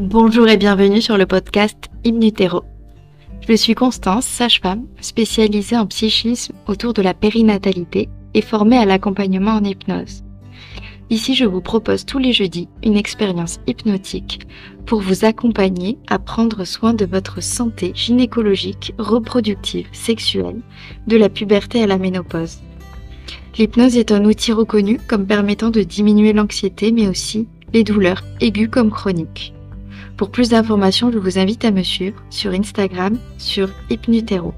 [0.00, 2.64] Bonjour et bienvenue sur le podcast Hypnutero.
[3.46, 9.50] Je suis Constance, sage-femme, spécialisée en psychisme autour de la périnatalité et formée à l'accompagnement
[9.50, 10.24] en hypnose.
[11.10, 14.46] Ici, je vous propose tous les jeudis une expérience hypnotique
[14.86, 20.62] pour vous accompagner à prendre soin de votre santé gynécologique, reproductive, sexuelle,
[21.08, 22.60] de la puberté à la ménopause.
[23.58, 28.70] L'hypnose est un outil reconnu comme permettant de diminuer l'anxiété mais aussi les douleurs aiguës
[28.70, 29.52] comme chroniques.
[30.20, 34.52] Pour plus d'informations, je vous invite à me suivre sur Instagram sur Hypnutero.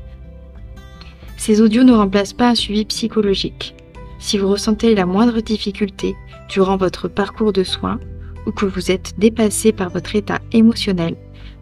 [1.37, 3.77] Ces audios ne remplacent pas un suivi psychologique.
[4.19, 6.17] Si vous ressentez la moindre difficulté
[6.48, 8.01] durant votre parcours de soins
[8.45, 11.15] ou que vous êtes dépassé par votre état émotionnel,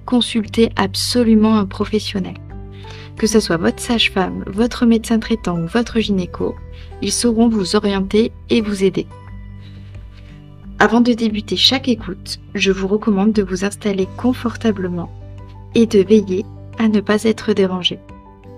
[0.07, 2.39] consultez absolument un professionnel.
[3.19, 6.55] Que ce soit votre sage-femme, votre médecin traitant ou votre gynéco,
[7.03, 9.07] ils sauront vous orienter et vous aider.
[10.83, 15.11] Avant de débuter chaque écoute, je vous recommande de vous installer confortablement
[15.75, 16.47] et de veiller
[16.79, 17.99] à ne pas être dérangé.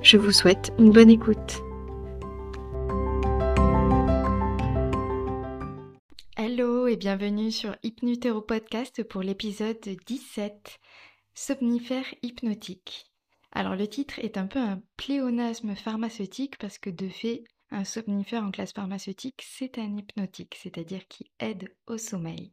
[0.03, 1.61] Je vous souhaite une bonne écoute.
[6.37, 10.79] Hello et bienvenue sur Hypnutero Podcast pour l'épisode 17
[11.35, 13.07] Somnifère hypnotique.
[13.51, 17.43] Alors le titre est un peu un pléonasme pharmaceutique parce que de fait,
[17.73, 22.53] un somnifère en classe pharmaceutique, c'est un hypnotique, c'est-à-dire qui aide au sommeil.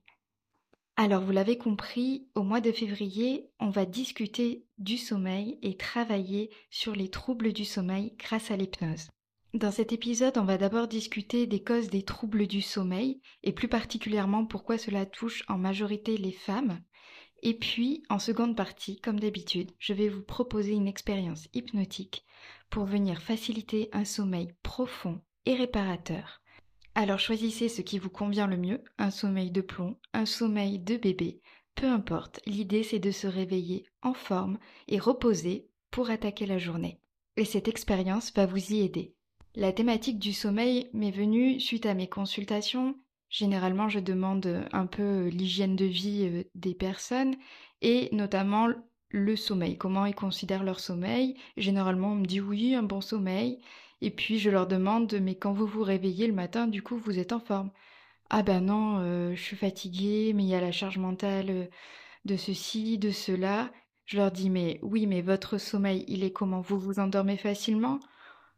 [0.95, 6.49] Alors vous l'avez compris, au mois de février, on va discuter du sommeil et travailler
[6.69, 9.07] sur les troubles du sommeil grâce à l'hypnose.
[9.53, 13.67] Dans cet épisode, on va d'abord discuter des causes des troubles du sommeil et plus
[13.67, 16.81] particulièrement pourquoi cela touche en majorité les femmes.
[17.41, 22.25] Et puis, en seconde partie, comme d'habitude, je vais vous proposer une expérience hypnotique
[22.69, 26.41] pour venir faciliter un sommeil profond et réparateur.
[26.95, 30.97] Alors choisissez ce qui vous convient le mieux, un sommeil de plomb, un sommeil de
[30.97, 31.41] bébé,
[31.79, 36.99] peu importe, l'idée c'est de se réveiller en forme et reposer pour attaquer la journée.
[37.37, 39.15] Et cette expérience va vous y aider.
[39.55, 42.95] La thématique du sommeil m'est venue suite à mes consultations.
[43.29, 47.35] Généralement, je demande un peu l'hygiène de vie euh, des personnes
[47.81, 48.67] et notamment
[49.09, 51.35] le sommeil, comment ils considèrent leur sommeil.
[51.57, 53.59] Généralement, on me dit oui, un bon sommeil.
[54.01, 57.19] Et puis je leur demande, mais quand vous vous réveillez le matin, du coup, vous
[57.19, 57.71] êtes en forme?
[58.29, 61.65] Ah ben non, euh, je suis fatiguée, mais il y a la charge mentale euh,
[62.25, 63.71] de ceci, de cela.
[64.05, 66.61] Je leur dis, mais oui, mais votre sommeil, il est comment?
[66.61, 67.99] Vous vous endormez facilement?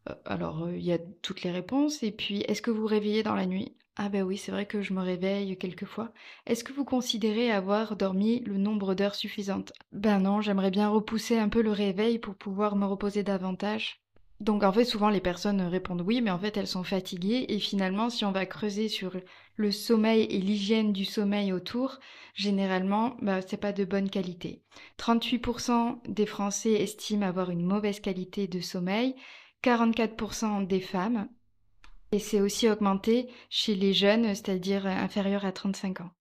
[0.09, 2.03] Euh, Alors, il y a toutes les réponses.
[2.03, 3.75] Et puis, est-ce que vous vous réveillez dans la nuit?
[3.97, 6.11] Ah ben oui, c'est vrai que je me réveille quelquefois.
[6.45, 9.73] Est-ce que vous considérez avoir dormi le nombre d'heures suffisantes?
[9.91, 14.01] Ben non, j'aimerais bien repousser un peu le réveil pour pouvoir me reposer davantage.
[14.39, 17.59] Donc en fait, souvent les personnes répondent oui, mais en fait elles sont fatiguées et
[17.59, 19.15] finalement si on va creuser sur
[19.55, 21.99] le sommeil et l'hygiène du sommeil autour,
[22.33, 24.63] généralement, bah, c'est pas de bonne qualité.
[24.97, 29.15] 38% des Français estiment avoir une mauvaise qualité de sommeil,
[29.63, 31.27] 44% des femmes
[32.11, 36.11] et c'est aussi augmenté chez les jeunes, c'est-à-dire inférieurs à 35 ans.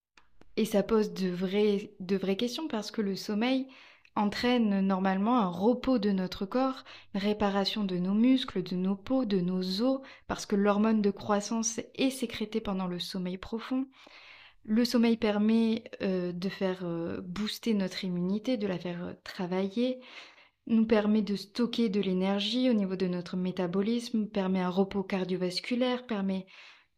[0.57, 3.67] Et ça pose de vraies, questions parce que le sommeil
[4.15, 6.85] entraîne normalement un repos de notre corps,
[7.15, 11.11] une réparation de nos muscles, de nos peaux, de nos os, parce que l'hormone de
[11.11, 13.87] croissance est sécrétée pendant le sommeil profond.
[14.65, 20.01] Le sommeil permet euh, de faire euh, booster notre immunité, de la faire euh, travailler,
[20.71, 26.07] nous permet de stocker de l'énergie au niveau de notre métabolisme, permet un repos cardiovasculaire,
[26.07, 26.47] permet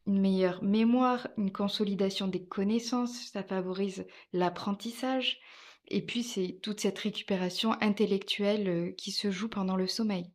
[0.06, 5.40] une meilleure mémoire, une consolidation des connaissances, ça favorise l'apprentissage,
[5.88, 10.30] et puis c'est toute cette récupération intellectuelle euh, qui se joue pendant le sommeil.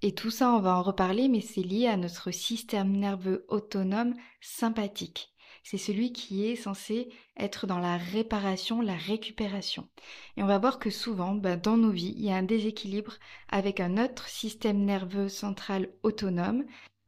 [0.00, 4.14] Et tout ça, on va en reparler, mais c'est lié à notre système nerveux autonome
[4.40, 5.31] sympathique
[5.62, 9.88] c'est celui qui est censé être dans la réparation, la récupération.
[10.36, 13.14] Et on va voir que souvent, ben, dans nos vies, il y a un déséquilibre
[13.48, 16.64] avec un autre système nerveux central autonome,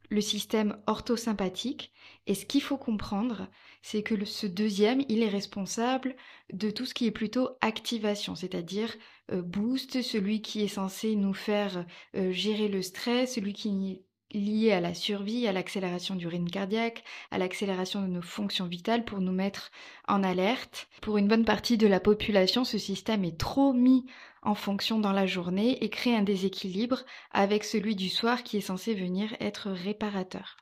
[0.09, 1.91] le système orthosympathique.
[2.27, 3.49] Et ce qu'il faut comprendre,
[3.81, 6.15] c'est que ce deuxième, il est responsable
[6.51, 8.95] de tout ce qui est plutôt activation, c'est-à-dire
[9.31, 11.85] euh, boost, celui qui est censé nous faire
[12.15, 14.03] euh, gérer le stress, celui qui
[14.35, 19.05] lié à la survie, à l'accélération du rythme cardiaque, à l'accélération de nos fonctions vitales
[19.05, 19.71] pour nous mettre
[20.07, 20.87] en alerte.
[21.01, 24.05] Pour une bonne partie de la population, ce système est trop mis
[24.41, 28.61] en fonction dans la journée et crée un déséquilibre avec celui du soir qui est
[28.61, 30.57] censé venir être réparateur.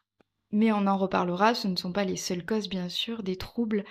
[0.51, 3.83] Mais on en reparlera, ce ne sont pas les seules causes bien sûr des troubles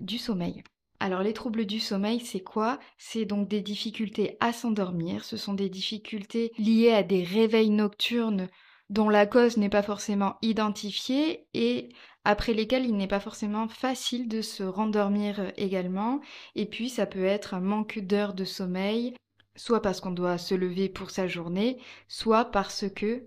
[0.00, 0.62] du sommeil.
[0.98, 2.78] Alors les troubles du sommeil, c'est quoi?
[2.98, 8.48] C'est donc des difficultés à s'endormir, ce sont des difficultés liées à des réveils nocturnes
[8.90, 11.88] dont la cause n'est pas forcément identifiée et
[12.24, 16.20] après lesquels il n'est pas forcément facile de se rendormir également.
[16.56, 19.14] Et puis ça peut être un manque d'heures de sommeil,
[19.56, 21.78] soit parce qu'on doit se lever pour sa journée,
[22.08, 23.24] soit parce que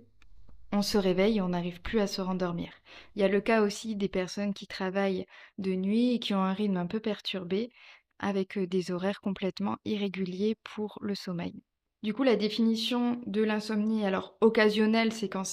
[0.74, 2.72] on se réveille et on n'arrive plus à se rendormir.
[3.16, 5.26] Il y a le cas aussi des personnes qui travaillent
[5.60, 7.72] de nuit et qui ont un rythme un peu perturbé,
[8.20, 11.62] avec des horaires complètement irréguliers pour le sommeil.
[12.04, 15.46] Du coup, la définition de l'insomnie, alors occasionnelle, c'est quand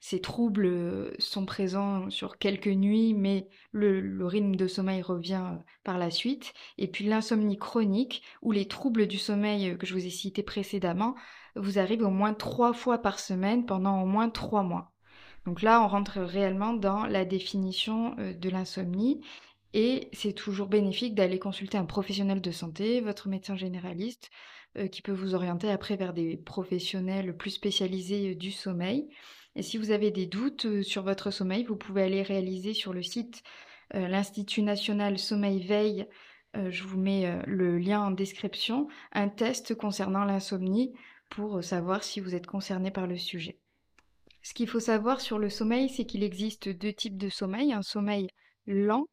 [0.00, 6.10] ces troubles sont présents sur quelques nuits, mais le, rythme de sommeil revient par la
[6.10, 6.52] suite.
[6.78, 11.14] Et puis l'insomnie chronique, où les troubles du sommeil que je vous ai cités précédemment,
[11.54, 14.90] vous arrivent au moins trois fois par semaine pendant au moins trois mois.
[15.46, 19.20] Donc là, on rentre réellement dans la définition de l'insomnie.
[19.76, 24.30] Et c'est toujours bénéfique d'aller consulter un professionnel de santé, votre médecin généraliste,
[24.78, 29.08] euh, qui peut vous orienter après vers des professionnels plus spécialisés euh, du sommeil.
[29.56, 32.94] Et si vous avez des doutes euh, sur votre sommeil, vous pouvez aller réaliser sur
[32.94, 33.42] le site
[33.92, 36.06] l'Institut national sommeil veille,
[36.54, 40.94] je vous mets le lien en description, un test concernant l'insomnie
[41.30, 43.60] pour savoir si vous êtes concerné par le sujet.
[44.42, 47.82] Ce qu'il faut savoir sur le sommeil, c'est qu'il existe deux types de sommeil, un
[47.82, 48.28] sommeil
[48.66, 49.04] lent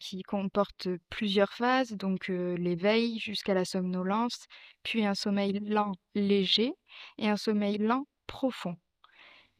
[0.00, 4.46] qui comporte plusieurs phases, donc l'éveil jusqu'à la somnolence,
[4.82, 6.72] puis un sommeil lent léger
[7.18, 8.76] et un sommeil lent profond.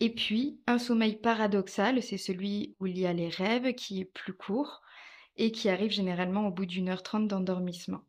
[0.00, 4.04] Et puis un sommeil paradoxal, c'est celui où il y a les rêves qui est
[4.04, 4.80] plus court
[5.36, 8.02] et qui arrive généralement au bout d'une heure trente d'endormissement.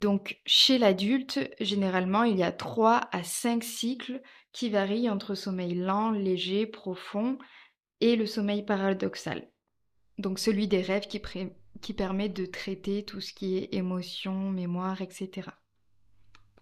[0.00, 4.22] Donc chez l'adulte, généralement, il y a trois à cinq cycles
[4.52, 7.38] qui varient entre sommeil lent, léger, profond
[8.00, 9.50] et le sommeil paradoxal
[10.18, 11.20] donc celui des rêves qui,
[11.80, 15.48] qui permet de traiter tout ce qui est émotion, mémoire, etc.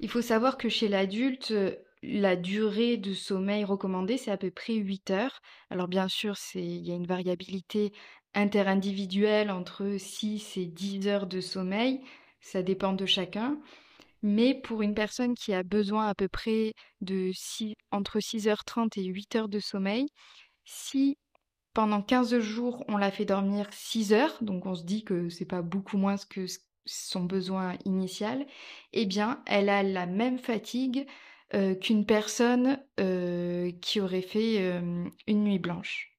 [0.01, 1.55] Il faut savoir que chez l'adulte,
[2.03, 5.41] la durée de sommeil recommandée, c'est à peu près 8 heures.
[5.71, 7.93] Alors bien sûr, il y a une variabilité
[8.35, 12.03] interindividuelle entre 6 et 10 heures de sommeil,
[12.41, 13.59] ça dépend de chacun.
[14.23, 17.31] Mais pour une personne qui a besoin à peu près de
[17.91, 20.09] entre 6h30 et 8 heures de sommeil,
[20.65, 21.17] si
[21.77, 25.45] pendant 15 jours, on l'a fait dormir 6 heures, donc on se dit que c'est
[25.45, 26.47] pas beaucoup moins que
[26.87, 28.47] son besoin initial.
[28.95, 31.07] Eh bien, elle a la même fatigue
[31.53, 36.17] euh, qu'une personne euh, qui aurait fait euh, une nuit blanche.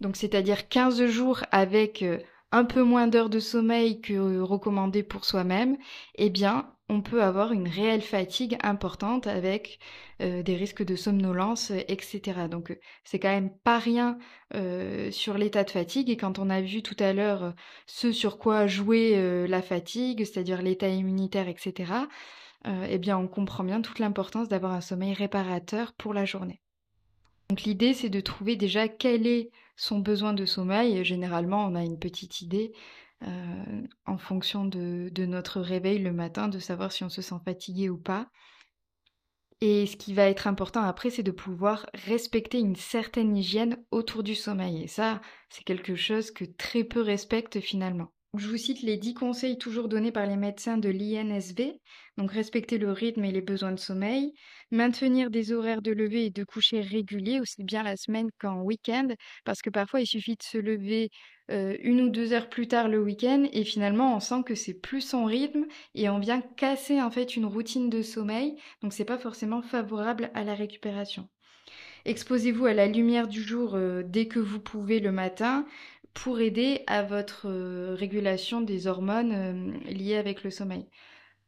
[0.00, 2.04] Donc, c'est-à-dire 15 jours avec
[2.52, 5.76] un peu moins d'heures de sommeil que recommandé pour soi-même,
[6.16, 9.78] eh bien, on peut avoir une réelle fatigue importante avec
[10.20, 12.48] euh, des risques de somnolence, etc.
[12.50, 14.18] Donc c'est quand même pas rien
[14.54, 16.10] euh, sur l'état de fatigue.
[16.10, 17.54] Et quand on a vu tout à l'heure
[17.86, 21.92] ce sur quoi jouer euh, la fatigue, c'est-à-dire l'état immunitaire, etc.,
[22.90, 26.60] eh bien on comprend bien toute l'importance d'avoir un sommeil réparateur pour la journée.
[27.48, 31.04] Donc l'idée c'est de trouver déjà quel est son besoin de sommeil.
[31.04, 32.72] Généralement on a une petite idée
[33.22, 37.88] euh, en fonction de, notre réveil le matin, de savoir si on se sent fatigué
[37.88, 38.28] ou pas.
[39.62, 44.22] Et ce qui va être important après, c'est de pouvoir respecter une certaine hygiène autour
[44.22, 44.82] du sommeil.
[44.82, 48.12] Et ça, c'est quelque chose que très peu respectent finalement.
[48.38, 51.80] Je vous cite les 10 conseils toujours donnés par les médecins de l'INSV.
[52.16, 54.34] Donc respecter le rythme et les besoins de sommeil,
[54.70, 59.08] maintenir des horaires de lever et de coucher réguliers, aussi bien la semaine qu'en week-end,
[59.44, 61.10] parce que parfois il suffit de se lever
[61.50, 63.48] euh, une ou deux heures plus tard le week-end.
[63.52, 67.34] Et finalement on sent que c'est plus son rythme et on vient casser en fait
[67.34, 71.28] une routine de sommeil, donc c'est pas forcément favorable à la récupération.
[72.04, 75.66] Exposez-vous à la lumière du jour euh, dès que vous pouvez le matin
[76.14, 80.86] pour aider à votre euh, régulation des hormones euh, liées avec le sommeil.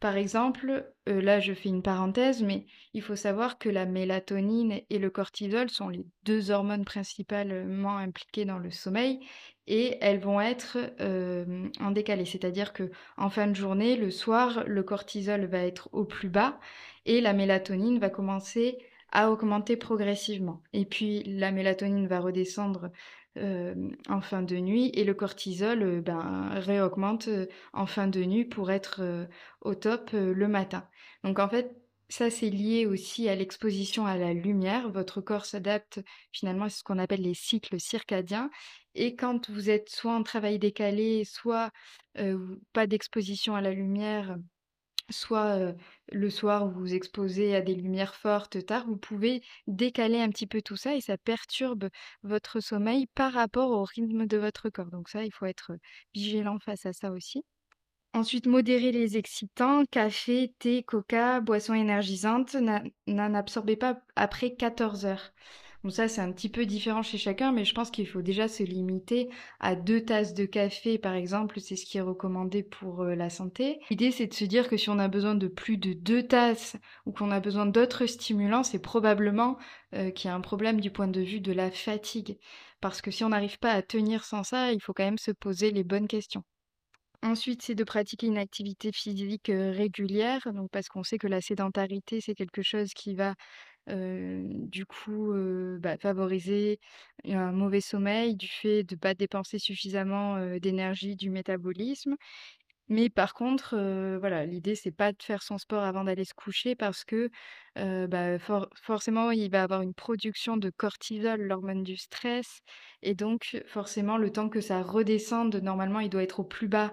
[0.00, 4.80] Par exemple, euh, là je fais une parenthèse, mais il faut savoir que la mélatonine
[4.90, 9.20] et le cortisol sont les deux hormones principalement impliquées dans le sommeil
[9.68, 10.76] et elles vont être
[11.80, 16.04] en décalé, c'est-à-dire que en fin de journée, le soir, le cortisol va être au
[16.04, 16.58] plus bas
[17.06, 18.78] et la mélatonine va commencer
[19.12, 20.62] à augmenter progressivement.
[20.72, 22.90] Et puis la mélatonine va redescendre
[23.36, 28.44] en fin de nuit et le cortisol euh, ben, réaugmente euh, en fin de nuit
[28.44, 29.26] pour être
[29.60, 30.86] au top le matin.
[31.24, 31.74] Donc en fait,
[32.08, 34.90] ça c'est lié aussi à l'exposition à la lumière.
[34.90, 36.00] Votre corps s'adapte
[36.32, 38.50] finalement à ce qu'on appelle les cycles circadiens.
[38.94, 41.70] Et quand vous êtes soit en travail décalé, soit
[42.74, 44.36] pas d'exposition à la lumière,
[45.10, 45.74] soit
[46.10, 50.46] le soir vous vous exposez à des lumières fortes tard, vous pouvez décaler un petit
[50.46, 51.88] peu tout ça et ça perturbe
[52.22, 54.90] votre sommeil par rapport au rythme de votre corps.
[54.90, 55.72] Donc ça, il faut être
[56.14, 57.44] vigilant face à ça aussi.
[58.14, 62.56] Ensuite, modérer les excitants, café, thé, coca, boissons énergisantes,
[63.06, 65.32] n'en absorbez pas après 14 heures.
[65.84, 68.46] Bon, ça, c'est un petit peu différent chez chacun, mais je pense qu'il faut déjà
[68.46, 71.58] se limiter à deux tasses de café, par exemple.
[71.60, 73.80] C'est ce qui est recommandé pour euh, la santé.
[73.90, 76.76] L'idée, c'est de se dire que si on a besoin de plus de deux tasses
[77.04, 79.58] ou qu'on a besoin d'autres stimulants, c'est probablement
[79.94, 82.38] euh, qu'il y a un problème du point de vue de la fatigue.
[82.80, 85.32] Parce que si on n'arrive pas à tenir sans ça, il faut quand même se
[85.32, 86.44] poser les bonnes questions.
[87.24, 92.20] Ensuite, c'est de pratiquer une activité physique régulière, donc parce qu'on sait que la sédentarité,
[92.20, 93.34] c'est quelque chose qui va
[93.88, 95.32] du coup
[95.80, 96.78] bah, favoriser
[97.24, 102.16] un mauvais sommeil du fait de ne pas dépenser suffisamment d'énergie du métabolisme
[102.88, 103.76] mais par contre,
[104.20, 107.30] voilà, l'idée c'est pas de faire son sport avant d'aller se coucher parce que,
[107.76, 112.60] bah, for forcément il va avoir une production de cortisol, l'hormone du stress
[113.02, 116.92] et donc forcément le temps que ça redescende, normalement il doit être au plus bas,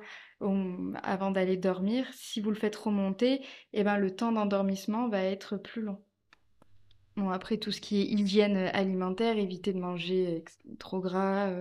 [1.03, 2.07] avant d'aller dormir.
[2.13, 6.03] Si vous le faites remonter et ben, le temps d'endormissement va être plus long.
[7.17, 10.43] Bon après tout ce qui est hygiène, alimentaire, éviter de manger
[10.79, 11.51] trop gras,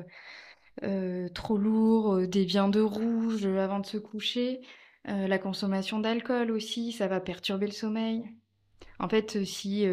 [0.84, 4.60] euh, trop lourd, euh, des viandes rouges avant de se coucher,
[5.08, 8.24] euh, la consommation d'alcool aussi, ça va perturber le sommeil.
[9.00, 9.86] En fait, si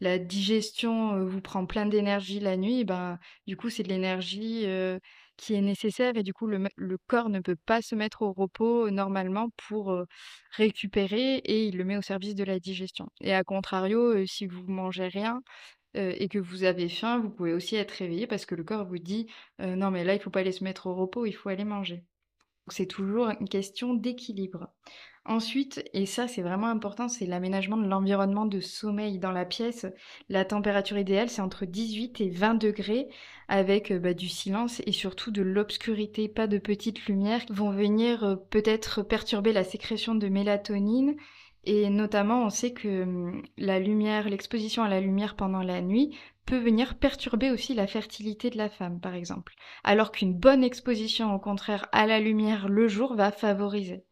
[0.00, 4.66] la digestion vous prend plein d'énergie la nuit, ben, du coup, c'est de l'énergie
[5.42, 8.32] qui est nécessaire et du coup, le, le, corps ne peut pas se mettre au
[8.32, 9.94] repos normalement pour
[10.52, 13.08] récupérer et il le met au service de la digestion.
[13.20, 15.42] Et à contrario, si vous mangez rien,
[15.94, 18.98] et que vous avez faim, vous pouvez aussi être réveillé parce que le corps vous
[18.98, 19.26] dit
[19.58, 22.04] non mais là il faut pas aller se mettre au repos, il faut aller manger.
[22.68, 24.68] C'est toujours une question d'équilibre.
[25.24, 29.86] Ensuite, et ça c'est vraiment important, c'est l'aménagement de l'environnement de sommeil dans la pièce.
[30.28, 33.08] La température idéale c'est entre 18 et 20 degrés
[33.46, 38.38] avec bah, du silence et surtout de l'obscurité, pas de petites lumières qui vont venir
[38.50, 41.14] peut-être perturber la sécrétion de mélatonine
[41.64, 46.16] et notamment, on sait que hum, la lumière, l'exposition à la lumière pendant la nuit
[46.46, 49.54] peut venir perturber aussi la fertilité de la femme, par exemple.
[49.84, 54.04] Alors qu'une bonne exposition, au contraire, à la lumière le jour va favoriser.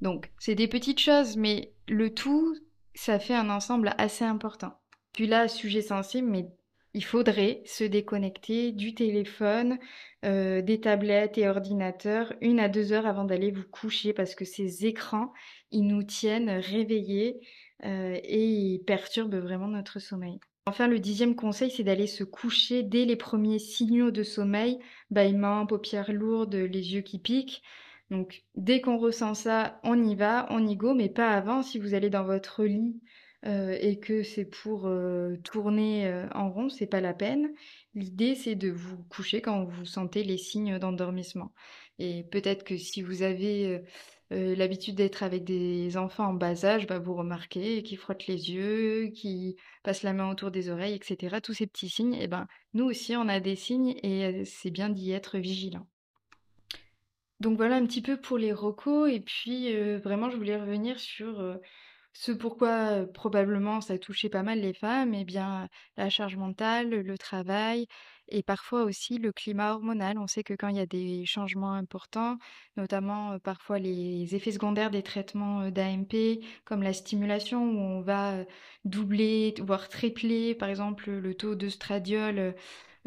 [0.00, 2.56] Donc, c'est des petites choses, mais le tout,
[2.94, 4.78] ça fait un ensemble assez important.
[5.12, 6.48] Puis là, sujet sensible, mais
[6.94, 9.78] il faudrait se déconnecter du téléphone,
[10.24, 14.44] euh, des tablettes et ordinateurs une à deux heures avant d'aller vous coucher parce que
[14.44, 15.32] ces écrans,
[15.70, 17.40] ils nous tiennent réveillés
[17.84, 20.40] euh, et ils perturbent vraiment notre sommeil.
[20.66, 24.78] Enfin, le dixième conseil, c'est d'aller se coucher dès les premiers signaux de sommeil,
[25.10, 27.62] bâillement, paupières lourdes, les yeux qui piquent.
[28.10, 31.62] Donc, dès qu'on ressent ça, on y va, on y go, mais pas avant.
[31.62, 33.00] Si vous allez dans votre lit
[33.46, 37.52] euh, et que c'est pour euh, tourner euh, en rond, c'est pas la peine.
[37.94, 41.52] L'idée, c'est de vous coucher quand vous sentez les signes d'endormissement.
[41.98, 43.82] Et peut-être que si vous avez
[44.30, 49.08] l'habitude d'être avec des enfants en bas âge, bah, vous remarquez qu'ils frottent les yeux,
[49.08, 51.40] qu'ils passent la main autour des oreilles, etc.
[51.42, 54.88] Tous ces petits signes, eh ben, nous aussi, on a des signes et c'est bien
[54.88, 55.86] d'y être vigilant.
[57.40, 59.10] Donc voilà un petit peu pour les recos.
[59.10, 61.58] Et puis, vraiment, je voulais revenir sur
[62.12, 67.18] ce pourquoi, probablement ça touchait pas mal les femmes, eh bien, la charge mentale, le
[67.18, 67.86] travail
[68.30, 70.18] et parfois aussi le climat hormonal.
[70.18, 72.38] On sait que quand il y a des changements importants,
[72.76, 78.44] notamment, parfois les effets secondaires des traitements, d'AMP, comme la stimulation où on va,
[78.84, 82.54] doubler, voire tripler, par exemple, le taux d'œstradiol,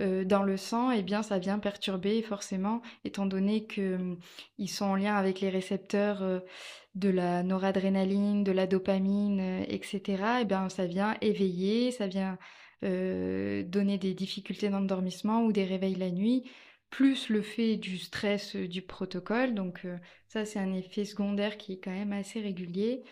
[0.02, 4.20] euh, dans le sang, eh bien, ça vient perturber forcément, étant donné qu'ils hum,
[4.68, 6.40] sont en lien avec les récepteurs euh,
[6.96, 10.40] de la noradrénaline, de la dopamine, euh, etc.
[10.42, 12.38] Eh bien, ça vient éveiller, ça vient
[12.82, 16.44] donner des difficultés d'endormissement ou des réveils la nuit,
[16.90, 19.54] plus le fait du stress du protocole.
[19.54, 19.88] Donc,
[20.28, 23.04] ça, c'est un effet secondaire qui est quand même assez régulier.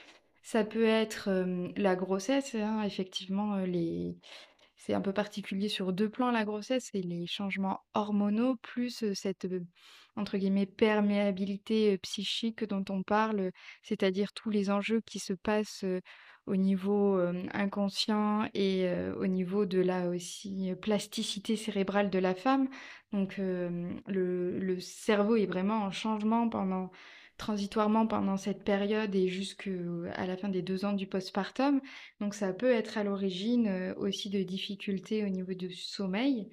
[0.43, 1.29] Ça peut être
[1.77, 4.17] la grossesse, hein, effectivement, les
[4.83, 9.47] c'est un peu particulier sur deux plans la grossesse, c'est les changements hormonaux plus, cette,
[10.15, 13.51] entre guillemets «perméabilité», psychique dont on parle,
[13.83, 15.85] c'est-à-dire tous les enjeux qui se passent,
[16.47, 17.19] au niveau,
[17.53, 22.67] inconscient et au niveau de la aussi plasticité cérébrale de la femme.
[23.13, 26.89] Donc, le le cerveau est vraiment en changement pendant
[27.41, 29.71] transitoirement pendant cette période et jusqu'à
[30.27, 31.81] la fin des deux ans du postpartum.
[32.19, 36.49] Donc ça peut être à l'origine euh, aussi de difficultés au niveau du sommeil.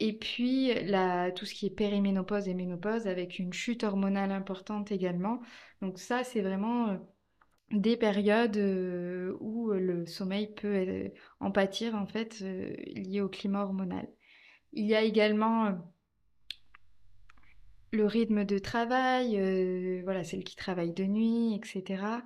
[0.00, 0.72] Et puis
[1.36, 5.40] tout ce qui est périménopause et ménopause avec une chute hormonale importante également.
[5.82, 6.96] Donc ça, c'est vraiment euh,
[7.72, 11.10] des périodes euh, où le sommeil peut
[11.40, 14.08] en pâtir en fait lié au climat hormonal.
[14.72, 15.78] Il y a également
[17.92, 22.22] le rythme de travail, euh, voilà, celle qui travaille de nuit, etc.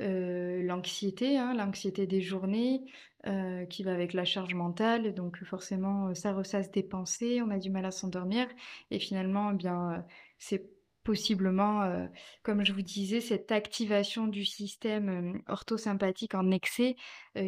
[0.00, 2.82] Euh, l'anxiété, hein, l'anxiété des journées,
[3.26, 7.58] euh, qui va avec la charge mentale, donc forcément ça ressasse des pensées, on a
[7.58, 8.46] du mal à s'endormir,
[8.90, 10.04] et finalement, eh bien,
[10.38, 10.70] c'est
[11.04, 12.08] possiblement,
[12.42, 16.96] comme je vous disais, cette activation du système orthosympathique en excès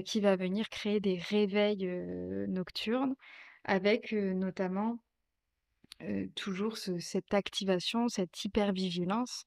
[0.05, 1.88] qui va venir créer des réveils
[2.49, 3.17] nocturnes,
[3.65, 5.00] avec notamment
[6.35, 9.45] toujours cette activation, cette hypervigilance.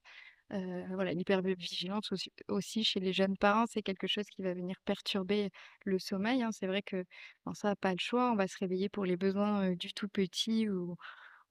[0.54, 4.76] Euh, voilà, l'hypervigilance aussi, aussi chez les jeunes parents, c'est quelque chose qui va venir
[4.84, 5.50] perturber
[5.86, 6.44] le sommeil.
[6.44, 6.52] hein.
[6.52, 7.06] C'est vrai que
[7.46, 10.68] bon, ça, pas le choix, on va se réveiller pour les besoins du tout petit
[10.68, 10.98] ou,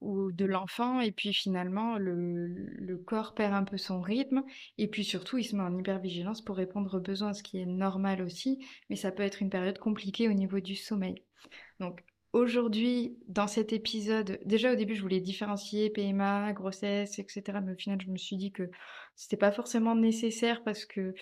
[0.01, 4.43] ou de l'enfant, et puis finalement, le, le corps perd un peu son rythme,
[4.77, 7.65] et puis surtout, il se met en hypervigilance pour répondre aux besoins, ce qui est
[7.65, 11.23] normal aussi, mais ça peut être une période compliquée au niveau du sommeil.
[11.79, 17.59] Donc, Aujourd'hui, dans cet épisode, déjà au début, je voulais différencier PMA, grossesse, etc.
[17.61, 18.69] Mais au final, je me suis dit que
[19.17, 21.13] c'était pas forcément nécessaire parce que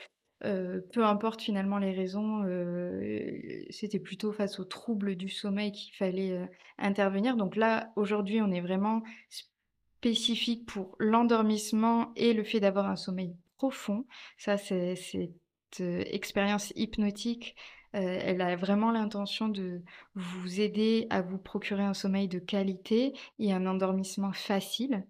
[0.45, 3.37] euh, peu importe finalement les raisons, euh,
[3.71, 6.45] c'était plutôt face aux troubles du sommeil qu'il fallait euh,
[6.77, 7.35] intervenir.
[7.35, 13.35] Donc là, aujourd'hui, on est vraiment spécifique pour l'endormissement et le fait d'avoir un sommeil
[13.57, 14.05] profond.
[14.37, 17.55] Ça, c'est cette expérience hypnotique
[17.95, 19.81] euh, elle a vraiment l'intention de
[20.13, 25.05] vous aider à vous procurer un sommeil de qualité et un endormissement facile.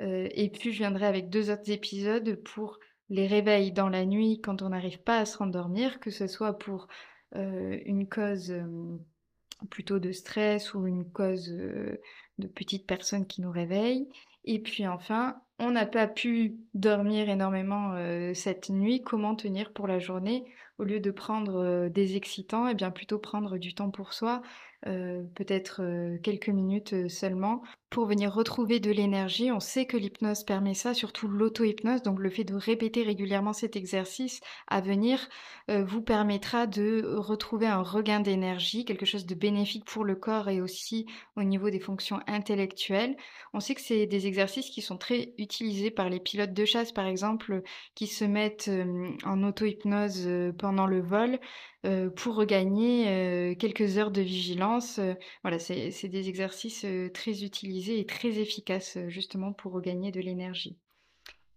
[0.00, 4.40] Euh, et puis, je viendrai avec deux autres épisodes pour les réveils dans la nuit
[4.42, 6.88] quand on n'arrive pas à se rendormir, que ce soit pour
[7.36, 8.54] euh, une cause
[9.70, 14.08] plutôt de stress ou une cause de petites personnes qui nous réveillent.
[14.44, 17.94] Et puis enfin, on n'a pas pu dormir énormément
[18.32, 20.44] cette nuit, comment tenir pour la journée
[20.80, 24.42] au lieu de prendre des excitants, et eh bien plutôt prendre du temps pour soi,
[24.82, 25.82] peut-être
[26.22, 29.50] quelques minutes seulement, pour venir retrouver de l'énergie.
[29.52, 33.76] On sait que l'hypnose permet ça, surtout l'auto-hypnose, donc le fait de répéter régulièrement cet
[33.76, 35.28] exercice à venir
[35.68, 40.60] vous permettra de retrouver un regain d'énergie, quelque chose de bénéfique pour le corps et
[40.60, 41.06] aussi
[41.36, 43.16] au niveau des fonctions intellectuelles.
[43.52, 46.90] On sait que c'est des exercices qui sont très utilisés par les pilotes de chasse,
[46.90, 47.62] par exemple,
[47.94, 48.70] qui se mettent
[49.24, 51.38] en auto-hypnose pendant le vol
[51.86, 54.98] euh, pour regagner euh, quelques heures de vigilance.
[54.98, 56.84] Euh, voilà, c'est des exercices
[57.14, 60.76] très utilisés et très efficaces justement pour regagner de l'énergie.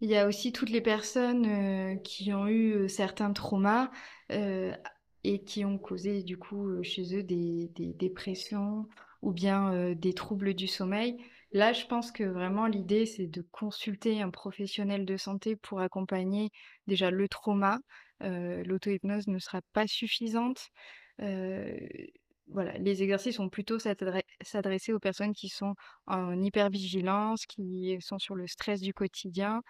[0.01, 3.89] Il y a aussi toutes les personnes qui ont eu certains traumas
[4.29, 8.87] et qui ont causé du coup chez eux des dépressions
[9.21, 11.17] ou bien des troubles du sommeil.
[11.53, 16.49] Là, je pense que vraiment l'idée, c'est de consulter un professionnel de santé pour accompagner
[16.87, 17.79] déjà le trauma,
[18.19, 20.69] l'auto-hypnose ne sera pas suffisante.
[22.47, 25.75] Voilà, les exercices vont plutôt s'adresser aux personnes qui sont
[26.07, 29.61] en hypervigilance, qui sont sur le stress du quotidien.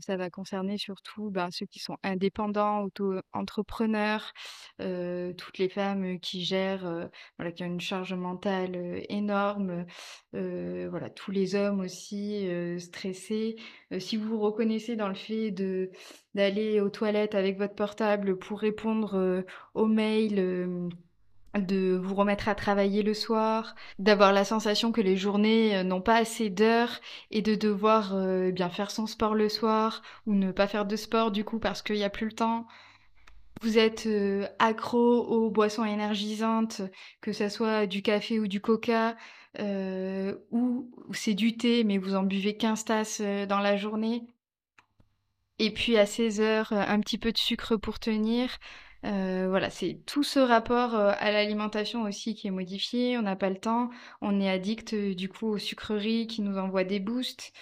[0.00, 4.32] ça va concerner surtout ben, ceux qui sont indépendants, auto-entrepreneurs,
[4.78, 7.08] toutes les femmes qui gèrent,
[7.38, 9.84] voilà, qui ont une charge mentale énorme,
[10.32, 13.56] voilà, tous les hommes aussi stressés.
[13.98, 15.90] si vous vous reconnaissez dans le fait de
[16.34, 20.90] d'aller aux toilettes avec votre portable pour répondre aux mails
[21.60, 26.00] de vous remettre à travailler le soir, d'avoir la sensation que les journées euh, n'ont
[26.00, 30.52] pas assez d'heures et de devoir euh, bien faire son sport le soir ou ne
[30.52, 32.66] pas faire de sport du coup parce qu'il n'y a plus le temps.
[33.62, 36.82] Vous êtes euh, accro aux boissons énergisantes,
[37.20, 39.16] que ce soit du café ou du coca,
[40.50, 44.22] ou c'est du thé mais vous en buvez 15 tasses dans la journée.
[45.60, 48.50] Et puis à 16 heures, un petit peu de sucre pour tenir.
[49.04, 53.18] Euh, voilà, c'est tout ce rapport euh, à l'alimentation aussi qui est modifié.
[53.18, 53.90] On n'a pas le temps.
[54.22, 57.52] On est addict euh, du coup aux sucreries qui nous envoient des boosts.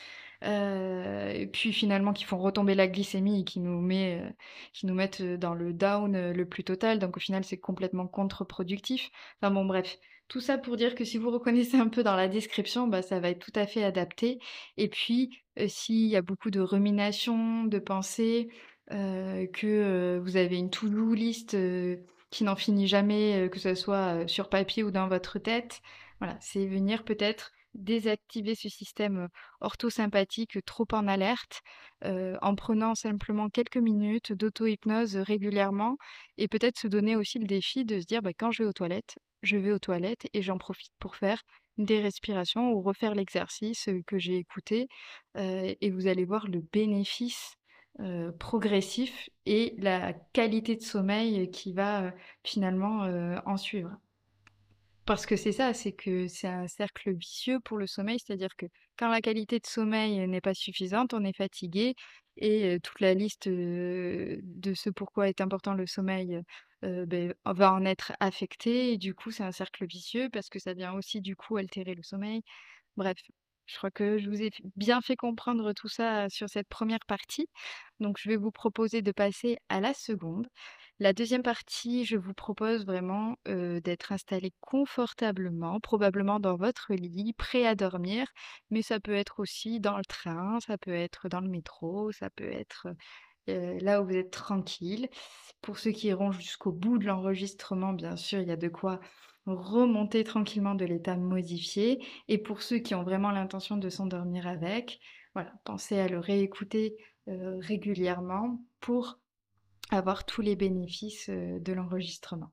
[0.43, 4.35] et puis finalement qui font retomber la glycémie et qui nous, met,
[4.73, 6.99] qui nous mettent dans le down le plus total.
[6.99, 9.11] Donc au final, c'est complètement contre-productif.
[9.41, 9.99] Enfin bon, bref.
[10.29, 13.21] Tout ça pour dire que si vous reconnaissez un peu dans la description, bah, ça
[13.21, 14.39] va être tout à fait adapté.
[14.79, 15.31] Et puis,
[15.69, 18.49] s'il y a beaucoup de ruminations, de pensées,
[18.93, 21.97] euh, que euh, vous avez une to-do list euh,
[22.31, 25.81] qui n'en finit jamais, que ce soit sur papier ou dans votre tête.
[26.19, 29.29] Voilà, c'est venir peut-être désactiver ce système
[29.61, 31.61] orthosympathique trop en alerte
[32.03, 35.97] en prenant simplement quelques minutes d'auto-hypnose régulièrement
[36.39, 38.75] et peut-être se donner aussi le défi de se dire bah, quand je vais aux
[38.75, 41.43] toilettes, je vais aux toilettes et j'en profite pour faire
[41.77, 44.89] des respirations ou refaire l'exercice que j'ai écouté
[45.37, 47.57] et vous allez voir le bénéfice
[48.01, 52.11] euh, progressif et la qualité de sommeil qui va euh,
[52.43, 53.91] finalement euh, en suivre.
[55.05, 58.67] Parce que c'est ça, c'est que c'est un cercle vicieux pour le sommeil, c'est-à-dire que
[58.97, 61.95] quand la qualité de sommeil n'est pas suffisante, on est fatigué
[62.37, 66.41] et toute la liste, de ce pourquoi est important le sommeil,
[66.83, 70.73] beh, va en être affectée et du coup, c'est un cercle vicieux parce que ça
[70.73, 72.43] vient aussi, du coup, altérer le sommeil.
[72.97, 73.19] Bref,
[73.67, 77.47] je crois que je vous ai bien fait comprendre tout ça sur cette première partie.
[78.01, 80.49] Donc je vais vous proposer de passer à la seconde.
[80.99, 87.67] La deuxième partie, je vous propose vraiment, d'être installé confortablement, probablement dans votre lit, prêt
[87.67, 88.27] à dormir,
[88.71, 92.31] mais ça peut être aussi dans le train, ça peut être dans le métro, ça
[92.31, 92.89] peut être,
[93.49, 95.09] là où vous êtes tranquille.
[95.61, 99.01] Pour ceux qui iront jusqu'au bout de l'enregistrement, bien sûr, il y a de quoi
[99.47, 105.01] remonter tranquillement de l'état modifié et pour ceux qui ont vraiment l'intention de s'endormir avec,
[105.35, 109.19] voilà, pensez à le réécouter, régulièrement pour
[109.91, 112.51] avoir tous les bénéfices de l'enregistrement.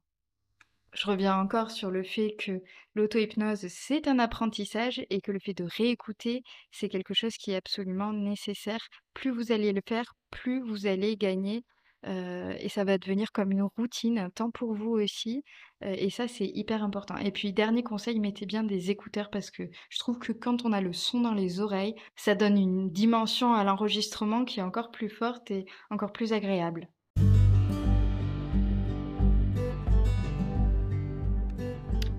[0.94, 2.64] Je reviens encore sur le fait que
[2.96, 7.56] l'auto-hypnose, c'est un apprentissage et que le fait de réécouter, c'est quelque chose qui est
[7.56, 8.88] absolument nécessaire.
[9.14, 11.64] Plus vous allez le faire, plus vous allez gagner
[12.06, 15.44] et ça va devenir comme une routine, temps pour vous aussi
[15.82, 19.64] et ça, c'est hyper important et puis dernier conseil, mettez bien des écouteurs parce que
[19.90, 23.54] je trouve que quand on a le son dans les oreilles, ça donne une dimension
[23.54, 26.90] à l'enregistrement qui est encore plus forte et encore plus agréable.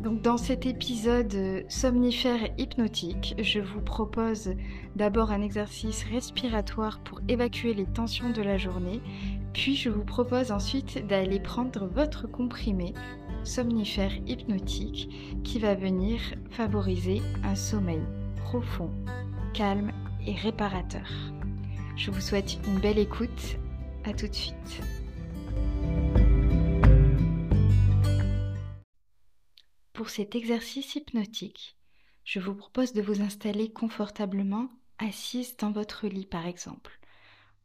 [0.03, 4.55] Donc dans cet épisode somnifère hypnotique, je vous propose
[4.97, 9.01] d'abord un exercice respiratoire pour évacuer les tensions de la journée,
[9.52, 12.94] puis je vous propose ensuite d'aller prendre votre comprimé
[13.44, 15.08] somnifère hypnotique
[15.44, 18.02] qui va venir favoriser un sommeil
[18.36, 18.90] profond,
[19.54, 19.92] calme
[20.26, 21.08] et réparateur.
[21.96, 23.56] Je vous souhaite une belle écoute,
[24.04, 24.80] à tout de suite.
[29.92, 31.76] Pour cet exercice hypnotique,
[32.24, 36.98] je vous propose de vous installer confortablement assise dans votre lit par exemple,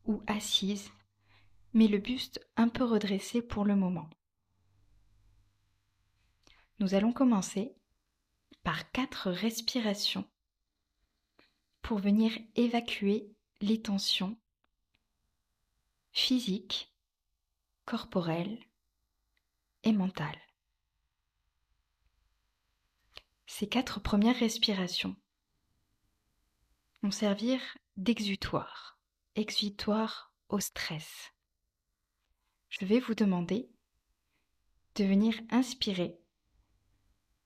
[0.06, 0.92] ou assise,
[1.76, 4.10] mais le buste un peu redressé pour le moment.
[6.80, 7.76] Nous allons commencer
[8.64, 10.26] par quatre respirations
[11.82, 14.38] pour venir évacuer les tensions
[16.14, 16.96] physiques,
[17.84, 18.64] corporelles
[19.84, 20.42] et mentales.
[23.48, 25.18] Ces quatre premières respirations
[27.04, 27.60] vont servir
[27.98, 28.98] d'exutoire,
[29.36, 31.35] exutoire au stress.
[32.80, 33.70] Je vais vous demander
[34.96, 36.20] de venir inspirer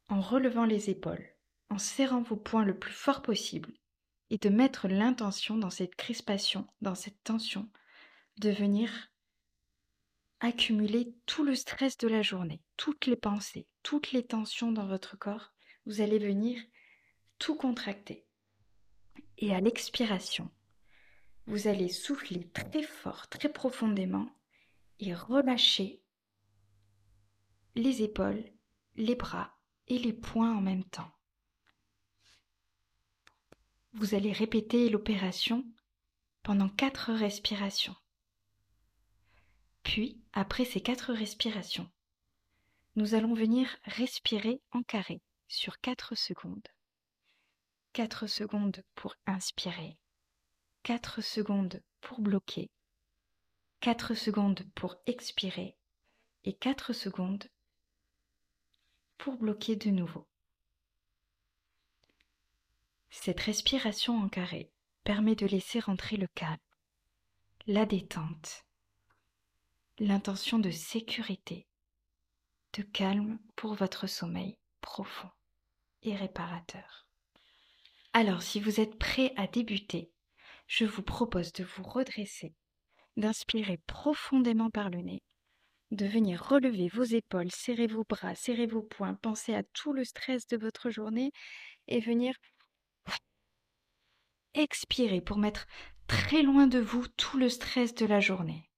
[0.07, 1.23] en relevant les épaules,
[1.69, 3.71] en serrant vos poings le plus fort possible
[4.31, 7.69] et de mettre l'intention dans cette crispation, dans cette tension,
[8.37, 8.91] de venir
[10.39, 15.15] accumuler tout le stress de la journée, toutes les pensées, toutes les tensions dans votre
[15.15, 15.53] corps
[15.85, 16.59] vous allez venir
[17.37, 18.25] tout contracter.
[19.37, 20.49] Et à l'expiration,
[21.45, 24.29] vous allez souffler très fort, très profondément
[24.99, 26.01] et relâcher
[27.75, 28.43] les épaules,
[28.95, 29.57] les bras
[29.87, 31.11] et les poings en même temps.
[33.93, 35.65] Vous allez répéter l'opération
[36.43, 37.95] pendant quatre respirations.
[39.83, 41.89] Puis, après ces quatre respirations,
[42.95, 46.67] nous allons venir respirer en carré sur 4 secondes.
[47.93, 49.97] 4 secondes pour inspirer.
[50.83, 52.69] 4 secondes pour bloquer.
[53.81, 55.77] 4 secondes pour expirer.
[56.43, 57.49] Et 4 secondes
[59.17, 60.27] pour bloquer de nouveau.
[63.09, 64.71] Cette respiration en carré
[65.03, 66.57] permet de laisser rentrer le calme,
[67.67, 68.65] la détente,
[69.97, 71.67] l'intention de sécurité,
[72.73, 75.29] de calme pour votre sommeil profond
[76.03, 77.07] et réparateur.
[78.13, 80.11] Alors, si vous êtes prêt à débuter,
[80.67, 82.55] je vous propose de vous redresser,
[83.19, 85.21] d'inspirer profondément par le nez,
[85.91, 90.03] de venir relever vos épaules, serrer vos bras, serrer vos poings, penser à tout le
[90.03, 91.31] stress de votre journée
[91.87, 92.33] et venir
[94.53, 95.67] expirer pour mettre
[96.07, 98.69] très loin de vous tout le stress de la journée.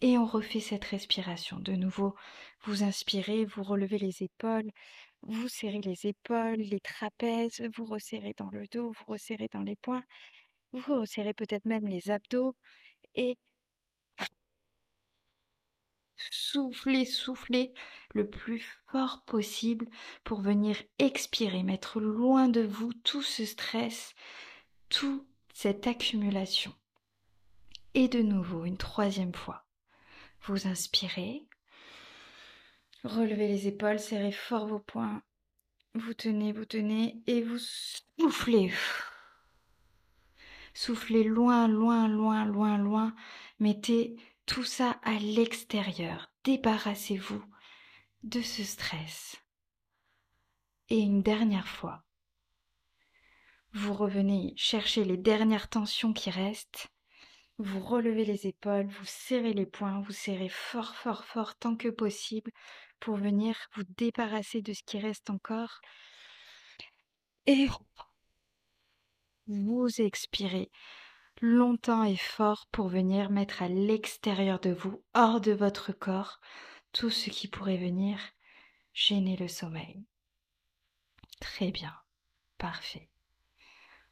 [0.00, 1.58] Et on refait cette respiration.
[1.58, 2.14] De nouveau,
[2.62, 4.70] vous inspirez, vous relevez les épaules,
[5.22, 9.76] vous serrez les épaules, les trapèzes, vous resserrez dans le dos, vous resserrez dans les
[9.76, 10.04] poings,
[10.72, 12.54] vous resserrez peut-être même les abdos
[13.14, 13.36] et
[16.30, 17.72] soufflez, soufflez
[18.14, 19.86] le plus fort possible
[20.24, 24.14] pour venir expirer, mettre loin de vous tout ce stress,
[24.88, 26.74] toute cette accumulation.
[27.94, 29.64] Et de nouveau, une troisième fois,
[30.42, 31.46] vous inspirez,
[33.04, 35.22] relevez les épaules, serrez fort vos poings
[35.94, 38.72] Vous tenez, vous tenez et vous soufflez.
[40.74, 43.14] Soufflez loin, loin, loin, loin, loin.
[43.58, 46.30] Mettez tout ça à l'extérieur.
[46.44, 47.44] Débarrassez-vous
[48.22, 49.36] de ce stress.
[50.88, 52.04] Et une dernière fois,
[53.72, 56.88] vous revenez chercher les dernières tensions qui restent.
[57.58, 61.88] Vous relevez les épaules, vous serrez les poings, vous serrez fort, fort, fort tant que
[61.88, 62.50] possible
[62.98, 65.80] pour venir vous débarrasser de ce qui reste encore.
[67.46, 67.68] Et
[69.50, 70.70] vous expirez
[71.42, 76.40] longtemps et fort pour venir mettre à l'extérieur de vous, hors de votre corps,
[76.92, 78.18] tout ce qui pourrait venir
[78.92, 80.04] gêner le sommeil.
[81.40, 81.94] Très bien,
[82.58, 83.08] parfait.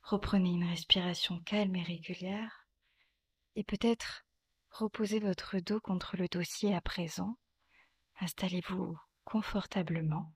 [0.03, 2.67] Reprenez une respiration calme et régulière
[3.55, 4.25] et peut-être
[4.71, 7.37] reposez votre dos contre le dossier à présent.
[8.21, 10.33] Installez-vous confortablement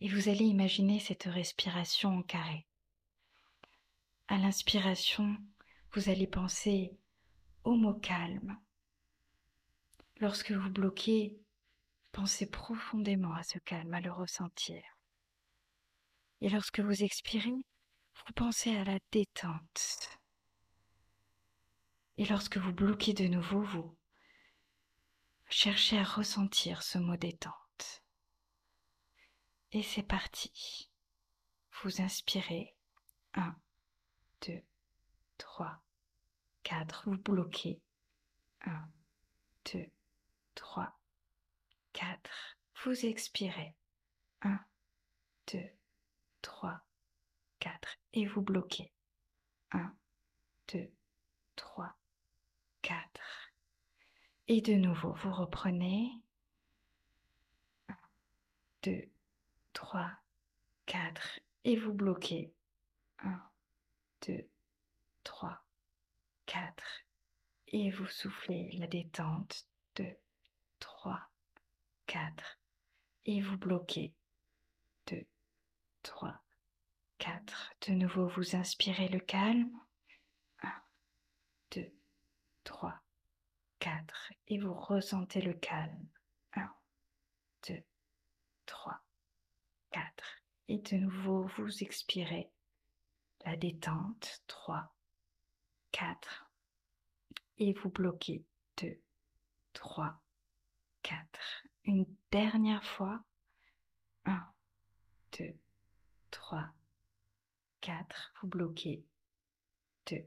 [0.00, 2.66] et vous allez imaginer cette respiration en carré.
[4.32, 5.36] À l'inspiration,
[5.92, 6.96] vous allez penser
[7.64, 8.58] au mot calme.
[10.20, 11.38] Lorsque vous bloquez,
[12.12, 14.82] pensez profondément à ce calme, à le ressentir.
[16.40, 20.18] Et lorsque vous expirez, vous pensez à la détente.
[22.16, 23.94] Et lorsque vous bloquez de nouveau, vous
[25.50, 28.02] cherchez à ressentir ce mot détente.
[29.72, 30.90] Et c'est parti.
[31.82, 32.74] Vous inspirez.
[33.34, 33.54] 1,
[34.42, 34.60] 2,
[35.38, 35.80] 3,
[36.62, 37.10] 4.
[37.10, 37.80] Vous bloquez.
[38.62, 38.88] 1,
[39.72, 39.86] 2,
[40.54, 40.92] 3,
[41.92, 42.58] 4.
[42.84, 43.74] Vous expirez.
[44.42, 44.58] 1,
[45.52, 45.60] 2,
[46.42, 46.80] 3,
[47.60, 47.98] 4.
[48.14, 48.92] Et vous bloquez.
[49.72, 49.94] 1,
[50.72, 50.90] 2,
[51.56, 51.94] 3,
[52.82, 53.52] 4.
[54.48, 56.10] Et de nouveau, vous reprenez.
[57.88, 57.96] 1,
[58.82, 59.08] 2,
[59.72, 60.10] 3,
[60.86, 61.40] 4.
[61.64, 62.52] Et vous bloquez.
[63.20, 63.51] 1,
[64.26, 64.48] 2,
[65.24, 65.64] 3,
[66.46, 66.84] 4.
[67.68, 69.66] Et vous soufflez la détente.
[69.96, 70.06] 2,
[70.78, 71.20] 3,
[72.06, 72.60] 4.
[73.24, 74.14] Et vous bloquez.
[75.08, 75.26] 2,
[76.04, 76.40] 3,
[77.18, 77.72] 4.
[77.88, 79.70] De nouveau, vous inspirez le calme.
[80.62, 80.72] 1,
[81.72, 81.92] 2,
[82.62, 83.00] 3,
[83.80, 84.32] 4.
[84.46, 86.06] Et vous ressentez le calme.
[86.54, 86.72] 1,
[87.68, 87.82] 2,
[88.66, 89.00] 3,
[89.90, 90.24] 4.
[90.68, 92.51] Et de nouveau, vous expirez
[93.44, 94.42] la détente.
[94.46, 94.92] 3,
[95.92, 96.50] 4.
[97.58, 98.44] Et vous bloquez.
[98.78, 99.00] 2,
[99.72, 100.20] 3,
[101.02, 101.66] 4.
[101.84, 103.22] Une dernière fois.
[104.24, 104.52] 1,
[105.38, 105.56] 2,
[106.30, 106.70] 3,
[107.80, 109.04] 4, vous bloquez.
[110.06, 110.24] 2,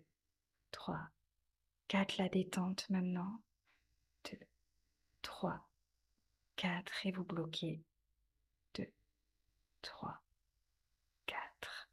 [0.72, 1.10] 3,
[1.88, 3.42] 4, la détente maintenant.
[4.32, 4.38] 2,
[5.22, 5.66] 3,
[6.58, 7.82] 4 et vous bloquez.
[8.76, 8.92] 2,
[9.82, 10.22] 3,
[11.26, 11.90] 4.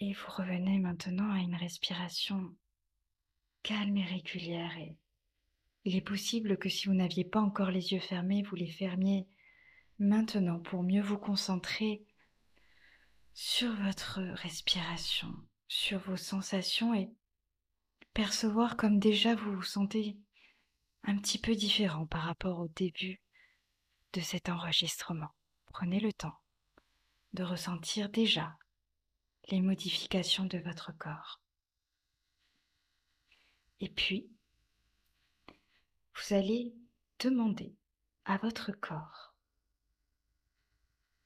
[0.00, 2.54] Et vous revenez maintenant à une respiration
[3.62, 4.76] calme et régulière.
[4.78, 4.98] Et
[5.84, 9.26] il est possible que si vous n'aviez pas encore les yeux fermés, vous les fermiez
[9.98, 12.04] maintenant pour mieux vous concentrer
[13.32, 15.34] sur votre respiration,
[15.68, 17.10] sur vos sensations et
[18.12, 20.18] percevoir comme déjà vous vous sentez
[21.04, 23.20] un petit peu différent par rapport au début
[24.12, 25.30] de cet enregistrement.
[25.66, 26.36] Prenez le temps
[27.32, 28.56] de ressentir déjà
[29.48, 31.40] les modifications de votre corps.
[33.80, 34.30] Et puis,
[35.48, 36.74] vous allez
[37.18, 37.76] demander
[38.24, 39.34] à votre corps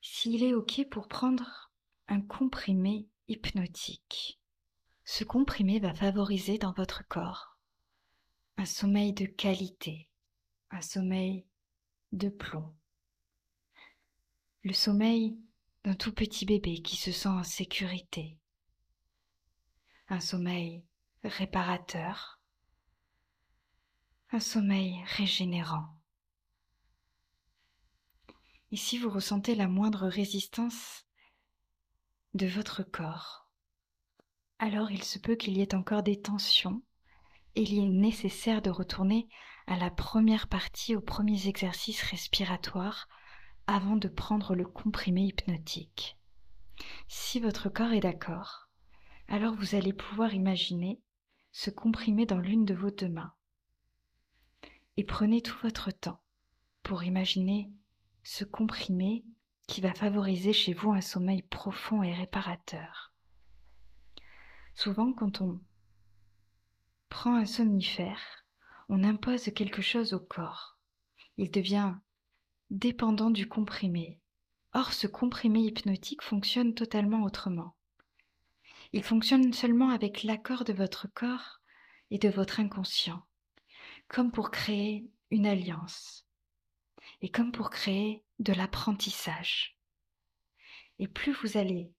[0.03, 1.71] s'il est OK pour prendre
[2.09, 4.41] un comprimé hypnotique.
[5.05, 7.59] Ce comprimé va favoriser dans votre corps
[8.57, 10.09] un sommeil de qualité,
[10.71, 11.47] un sommeil
[12.13, 12.75] de plomb.
[14.65, 15.39] Le sommeil
[15.85, 18.39] d'un tout petit bébé qui se sent en sécurité.
[20.09, 20.85] Un sommeil
[21.25, 22.41] réparateur.
[24.31, 25.97] Un sommeil régénérant.
[28.73, 31.05] Et si vous ressentez la moindre résistance
[32.35, 33.49] de votre corps,
[34.59, 36.83] alors il se peut qu'il y ait encore des tensions
[37.57, 39.29] et il est nécessaire de retourner
[39.67, 43.09] à la première partie, aux premiers exercices respiratoires
[43.71, 46.19] avant de prendre le comprimé hypnotique.
[47.07, 48.69] Si votre corps est d'accord,
[49.29, 51.01] alors vous allez pouvoir imaginer
[51.53, 53.33] se comprimer dans l'une de vos deux mains.
[54.97, 56.21] Et prenez tout votre temps
[56.83, 57.71] pour imaginer
[58.25, 59.25] se comprimer
[59.69, 63.13] qui va favoriser chez vous un sommeil profond et réparateur.
[64.75, 65.61] Souvent, quand on
[67.09, 68.45] prend un somnifère,
[68.89, 70.77] on impose quelque chose au corps.
[71.37, 71.95] Il devient
[72.71, 74.21] dépendant du comprimé.
[74.73, 77.75] Or, ce comprimé hypnotique fonctionne totalement autrement.
[78.93, 81.61] Il fonctionne seulement avec l'accord de votre corps
[82.11, 83.23] et de votre inconscient,
[84.09, 86.27] comme pour créer une alliance
[87.23, 89.77] et comme pour créer de l'apprentissage.
[90.99, 91.93] Et plus vous allez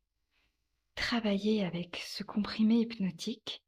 [0.96, 3.64] travailler avec ce comprimé hypnotique,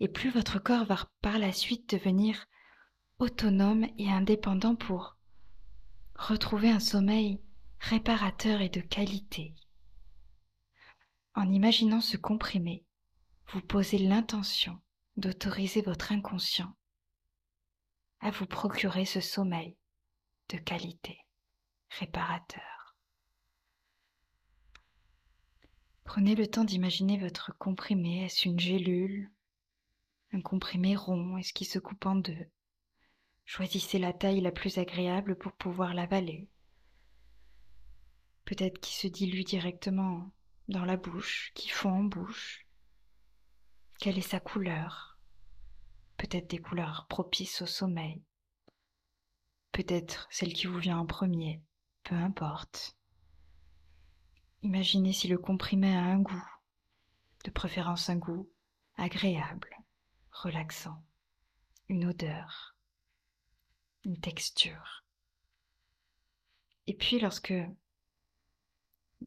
[0.00, 2.46] et plus votre corps va par la suite devenir
[3.18, 5.16] autonome et indépendant pour
[6.20, 7.40] retrouver un sommeil
[7.78, 9.54] réparateur et de qualité.
[11.34, 12.84] En imaginant ce comprimé,
[13.48, 14.78] vous posez l'intention
[15.16, 16.76] d'autoriser votre inconscient
[18.20, 19.78] à vous procurer ce sommeil
[20.50, 21.18] de qualité,
[21.98, 22.94] réparateur.
[26.04, 28.24] Prenez le temps d'imaginer votre comprimé.
[28.24, 29.32] Est-ce une gélule?
[30.32, 31.38] Un comprimé rond?
[31.38, 32.50] Est-ce qui se coupe en deux?
[33.52, 36.48] Choisissez la taille la plus agréable pour pouvoir l'avaler.
[38.44, 40.30] Peut-être qui se dilue directement
[40.68, 42.64] dans la bouche, qui fond en bouche.
[43.98, 45.18] Quelle est sa couleur?
[46.16, 48.22] Peut-être des couleurs propices au sommeil.
[49.72, 51.60] Peut-être celle qui vous vient en premier,
[52.04, 52.96] peu importe.
[54.62, 56.48] Imaginez si le comprimé a un goût,
[57.44, 58.48] de préférence un goût
[58.96, 59.76] agréable,
[60.30, 61.04] relaxant,
[61.88, 62.76] une odeur,
[64.04, 65.04] une texture.
[66.86, 67.54] Et puis lorsque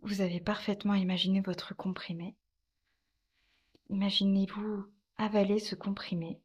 [0.02, 2.36] vous avez parfaitement imaginé votre comprimé,
[3.90, 4.86] imaginez-vous
[5.18, 6.42] avaler ce comprimé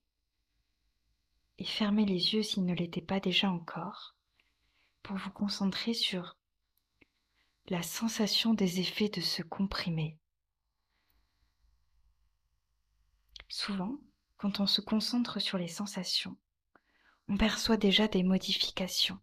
[1.58, 4.14] et fermer les yeux s'il ne l'était pas déjà encore,
[5.02, 6.36] pour vous concentrer sur
[7.68, 10.18] la sensation des effets de ce comprimé.
[13.48, 13.98] Souvent,
[14.36, 16.36] quand on se concentre sur les sensations,
[17.28, 19.20] on perçoit déjà des modifications.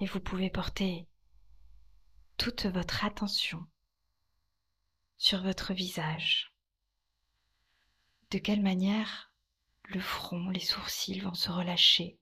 [0.00, 1.08] Et vous pouvez porter
[2.36, 3.66] toute votre attention
[5.16, 6.52] sur votre visage.
[8.30, 9.32] De quelle manière
[9.84, 12.18] le front, les sourcils vont se relâcher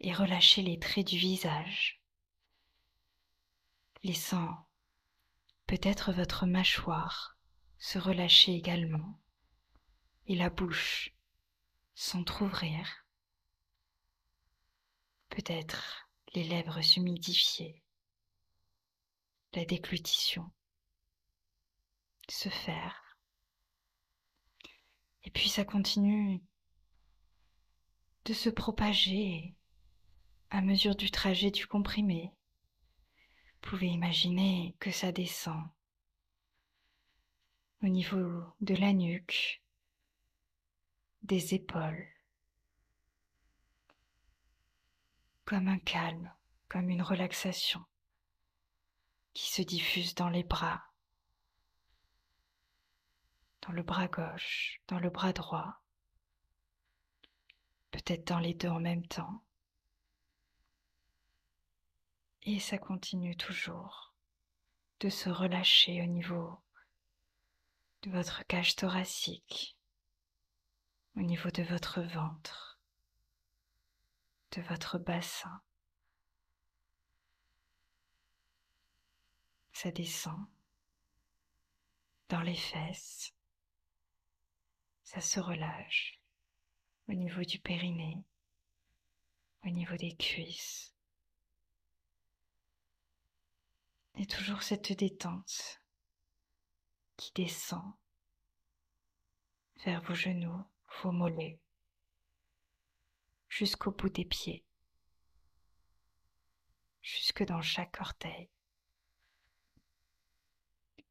[0.00, 2.00] et relâcher les traits du visage,
[4.02, 4.66] laissant
[5.66, 7.36] peut-être votre mâchoire
[7.78, 9.20] se relâcher également
[10.26, 11.14] et la bouche
[12.00, 13.04] s'entr'ouvrir,
[15.28, 17.84] peut-être les lèvres s'humidifier,
[19.52, 20.50] la déglutition
[22.26, 23.18] se faire.
[25.24, 26.42] Et puis ça continue
[28.24, 29.54] de se propager
[30.48, 32.32] à mesure du trajet du comprimé.
[33.62, 35.68] Vous pouvez imaginer que ça descend
[37.82, 39.62] au niveau de la nuque,
[41.22, 42.08] des épaules,
[45.44, 46.32] comme un calme,
[46.68, 47.84] comme une relaxation
[49.32, 50.82] qui se diffuse dans les bras,
[53.62, 55.80] dans le bras gauche, dans le bras droit,
[57.90, 59.42] peut-être dans les deux en même temps.
[62.42, 64.14] Et ça continue toujours
[65.00, 66.58] de se relâcher au niveau
[68.02, 69.76] de votre cage thoracique,
[71.16, 72.80] au niveau de votre ventre,
[74.52, 75.62] de votre bassin.
[79.72, 80.46] Ça descend
[82.28, 83.34] dans les fesses,
[85.02, 86.20] ça se relâche
[87.08, 88.22] au niveau du périnée,
[89.64, 90.94] au niveau des cuisses.
[94.14, 95.82] Et toujours cette détente
[97.16, 97.94] qui descend
[99.84, 100.64] vers vos genoux,
[101.02, 101.58] vos mollets,
[103.48, 104.64] jusqu'au bout des pieds,
[107.02, 108.50] jusque dans chaque orteil.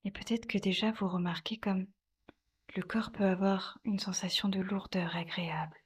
[0.03, 1.87] Et peut-être que déjà vous remarquez comme
[2.75, 5.77] le corps peut avoir une sensation de lourdeur agréable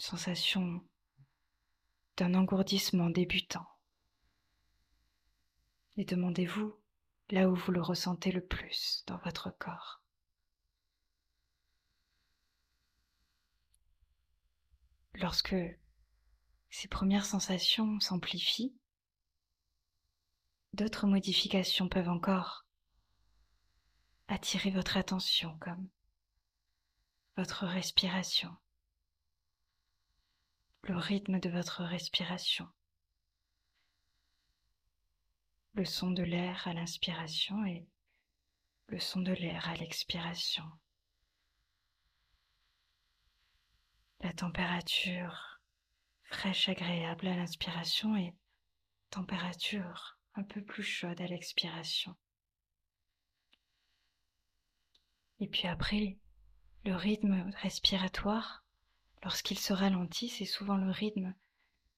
[0.00, 0.82] sensation
[2.16, 3.66] d'un engourdissement débutant.
[5.96, 6.74] Et demandez-vous
[7.30, 9.99] là où vous le ressentez le plus dans votre corps.
[15.20, 15.54] Lorsque
[16.70, 18.74] ces premières sensations s'amplifient,
[20.72, 22.64] d'autres modifications peuvent encore
[24.28, 25.88] attirer votre attention comme
[27.36, 28.56] votre respiration
[30.84, 32.66] le rythme de votre respiration,
[35.74, 37.86] le son de l'air à l'inspiration et
[38.86, 40.64] le son de l'air à l'expiration,
[44.20, 45.60] la température
[46.24, 48.34] fraîche agréable à l'inspiration et
[49.10, 52.14] température un peu plus chaude à l'expiration.
[55.40, 56.18] Et puis après,
[56.84, 58.64] le rythme respiratoire,
[59.22, 61.34] lorsqu'il se ralentit, c'est souvent le rythme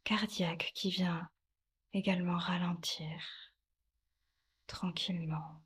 [0.04, 1.28] cardiaque qui vient
[1.92, 3.20] également ralentir
[4.66, 5.62] tranquillement,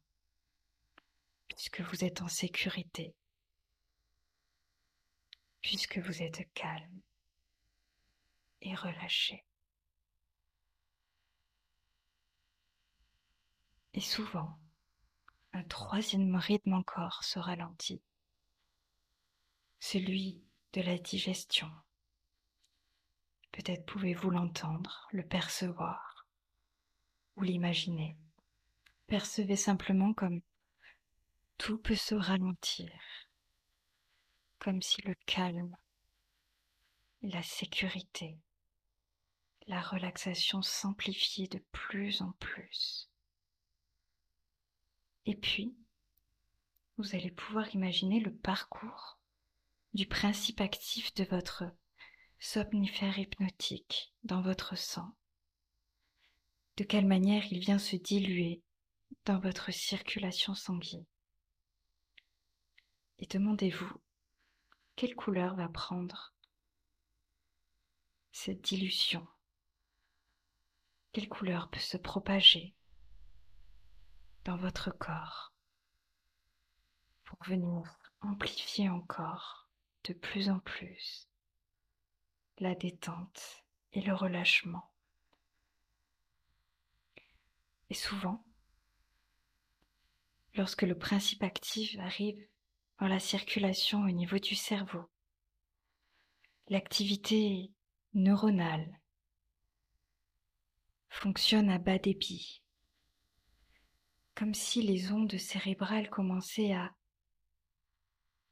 [1.49, 3.15] puisque vous êtes en sécurité,
[5.67, 7.01] puisque vous êtes calme
[8.61, 9.45] et relâché.
[13.93, 14.61] Et souvent,
[15.53, 18.01] un troisième rythme encore se ralentit,
[19.81, 20.41] celui
[20.73, 21.73] de la digestion.
[23.51, 26.29] Peut-être pouvez-vous l'entendre, le percevoir
[27.35, 28.17] ou l'imaginer.
[29.09, 30.43] Percevez simplement comme
[31.59, 32.93] tout peut se ralentir,
[34.67, 35.77] comme si le calme,
[37.23, 38.37] la sécurité,
[39.69, 43.09] la relaxation s'amplifiait de plus en plus.
[45.25, 45.77] Et puis,
[46.99, 49.21] vous allez pouvoir imaginer le parcours
[49.95, 51.63] du principe actif de votre
[52.41, 55.15] somnifère hypnotique dans votre sang.
[56.77, 58.63] De quelle manière il vient se diluer
[59.27, 61.07] dans votre circulation sanguine.
[63.21, 64.01] Et demandez-vous
[64.97, 66.35] quelle couleur va prendre
[68.33, 69.27] cette dilution.
[71.13, 72.75] Quelle couleur peut se propager
[74.45, 75.53] dans votre corps
[77.25, 79.69] pour venir amplifier encore
[80.05, 81.29] de plus en plus
[82.59, 84.91] la détente et le relâchement?
[87.91, 88.43] Et souvent,
[90.55, 92.47] lorsque le principe actif arrive
[92.99, 95.05] dans la circulation au niveau du cerveau,
[96.69, 97.73] l'activité
[98.15, 99.01] neuronale
[101.09, 102.63] fonctionne à bas débit
[104.37, 106.95] comme si les ondes cérébrales commençaient à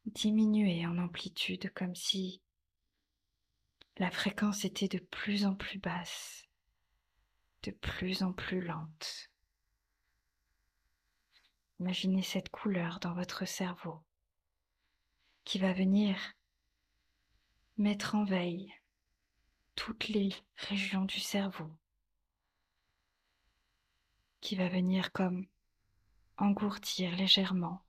[0.07, 2.43] diminuer en amplitude, comme si
[3.99, 6.49] la fréquence était de plus en plus basse,
[7.65, 9.31] de plus en plus lente.
[11.81, 14.04] Imaginez cette couleur dans votre cerveau
[15.45, 16.17] qui va venir
[17.77, 18.73] mettre en veille
[19.75, 21.71] toutes les régions du cerveau,
[24.41, 25.47] qui va venir comme
[26.37, 27.83] engourdir légèrement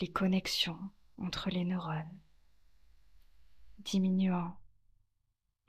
[0.00, 2.20] les connexions entre les neurones,
[3.78, 4.58] diminuant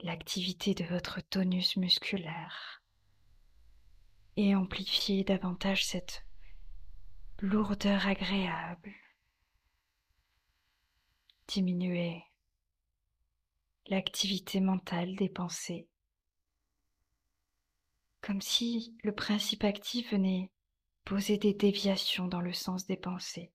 [0.00, 2.82] l'activité de votre tonus musculaire
[4.36, 6.24] et amplifier davantage cette
[7.40, 8.92] lourdeur agréable,
[11.52, 12.24] diminuer
[13.88, 15.86] l'activité mentale des pensées,
[18.22, 20.50] comme si le principe actif venait
[21.04, 23.52] poser des déviations dans le sens des pensées,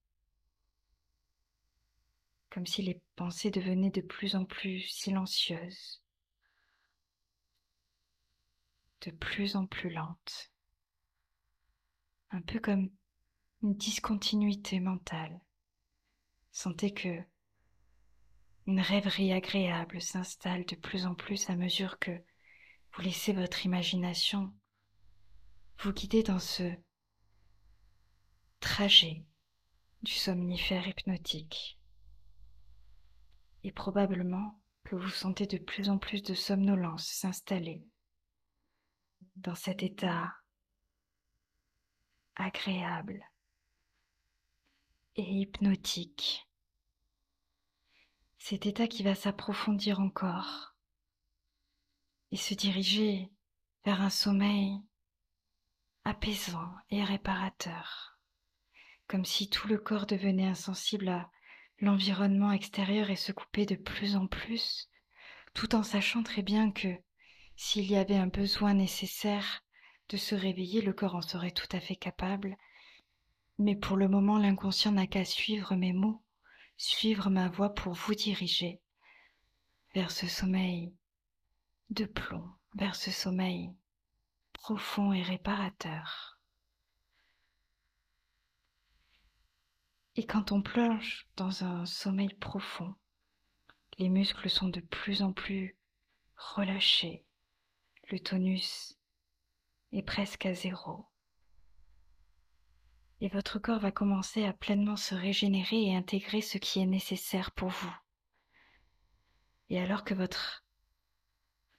[2.50, 6.00] comme si les pensées devenaient de plus en plus silencieuses,
[9.00, 10.52] de plus en plus lentes,
[12.30, 12.90] un peu comme
[13.64, 15.40] une discontinuité mentale.
[16.52, 17.24] Sentez que
[18.68, 22.10] une rêverie agréable s'installe de plus en plus à mesure que
[22.92, 24.52] vous laissez votre imagination
[25.78, 26.70] vous guider dans ce
[28.60, 29.24] trajet
[30.02, 31.78] du somnifère hypnotique.
[33.64, 37.82] Et probablement que vous sentez de plus en plus de somnolence s'installer
[39.36, 40.30] dans cet état
[42.36, 43.24] agréable
[45.16, 46.47] et hypnotique.
[48.38, 50.76] Cet état qui va s'approfondir encore
[52.30, 53.30] et se diriger
[53.84, 54.80] vers un sommeil
[56.04, 58.18] apaisant et réparateur
[59.08, 61.30] comme si tout le corps devenait insensible à
[61.80, 64.90] l'environnement extérieur et se coupait de plus en plus,
[65.54, 66.94] tout en sachant très bien que
[67.56, 69.64] s'il y avait un besoin nécessaire
[70.10, 72.56] de se réveiller, le corps en serait tout à fait capable.
[73.58, 76.22] Mais pour le moment, l'inconscient n'a qu'à suivre mes mots,
[76.78, 78.80] suivre ma voix pour vous diriger
[79.94, 80.94] vers ce sommeil
[81.90, 83.74] de plomb, vers ce sommeil
[84.52, 86.38] profond et réparateur.
[90.14, 92.94] Et quand on plonge dans un sommeil profond,
[93.98, 95.76] les muscles sont de plus en plus
[96.36, 97.24] relâchés,
[98.10, 98.96] le tonus
[99.90, 101.07] est presque à zéro.
[103.20, 107.50] Et votre corps va commencer à pleinement se régénérer et intégrer ce qui est nécessaire
[107.50, 107.96] pour vous.
[109.70, 110.64] Et alors que votre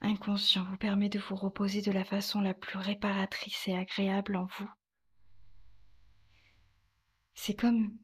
[0.02, 4.46] inconscient vous permet de vous reposer de la façon la plus réparatrice et agréable en
[4.58, 4.70] vous.
[7.34, 7.98] C'est comme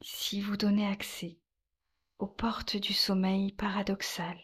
[0.00, 1.38] si vous donnez accès
[2.18, 4.38] aux portes du sommeil paradoxal,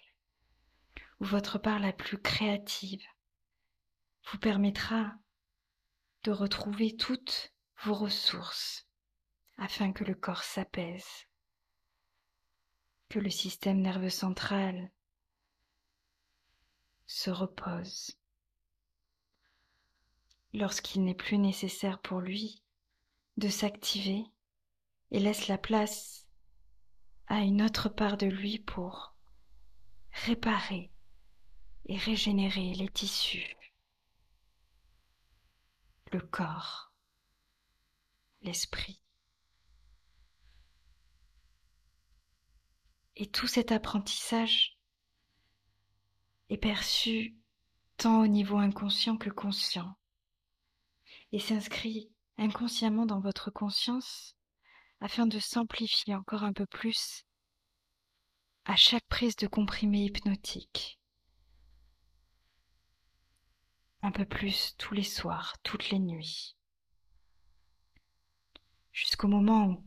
[1.20, 3.05] où votre part la plus créative
[4.30, 5.12] vous permettra
[6.25, 7.53] de retrouver toutes
[7.85, 8.89] vos ressources
[9.59, 11.27] afin que le corps s'apaise,
[13.11, 14.91] que le système nerveux central
[17.07, 18.18] se repose.
[20.55, 22.62] Lorsqu'il n'est plus nécessaire pour lui
[23.37, 24.25] de s'activer
[25.11, 26.27] et laisse la place
[27.27, 29.14] à une autre part de lui pour
[30.27, 30.91] réparer
[31.87, 33.57] et régénérer les tissus,
[36.15, 36.93] le corps,
[38.43, 39.01] l'esprit.
[43.17, 44.79] Et tout cet apprentissage
[46.51, 47.37] est perçu
[47.97, 49.97] tant au niveau inconscient que conscient
[51.33, 54.37] et s'inscrit inconsciemment dans votre conscience
[55.01, 57.25] afin de s'amplifier encore un peu plus
[58.67, 61.01] à chaque prise de comprimé hypnotique.
[64.05, 66.59] Un peu plus tous les soirs, toutes les nuits.
[68.92, 69.86] Jusqu'au moment où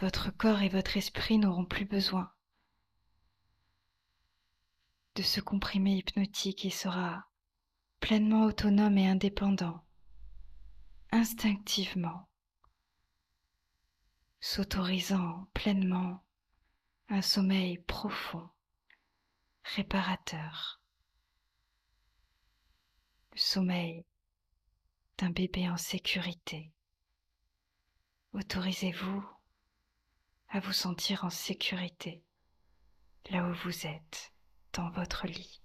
[0.00, 2.30] votre corps et votre esprit n'auront plus besoin
[5.14, 7.24] de ce comprimé hypnotique et sera
[8.00, 9.82] pleinement autonome et indépendant,
[11.10, 12.28] instinctivement,
[14.40, 16.22] s'autorisant pleinement
[17.08, 18.50] un sommeil profond,
[19.64, 20.79] réparateur,
[23.32, 24.04] le sommeil
[25.18, 26.72] d'un bébé en sécurité.
[28.32, 29.24] Autorisez-vous
[30.48, 32.24] à vous sentir en sécurité
[33.30, 34.32] là où vous êtes
[34.72, 35.60] dans votre lit.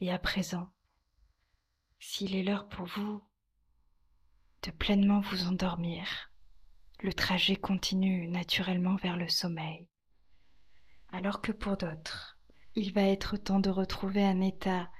[0.00, 0.70] Et à présent,
[1.98, 3.22] s'il est l'heure pour vous
[4.62, 6.32] de pleinement vous endormir,
[7.00, 9.88] le trajet continue naturellement vers le sommeil.
[11.14, 12.36] Alors que pour d'autres,
[12.74, 14.90] il va être temps de retrouver un état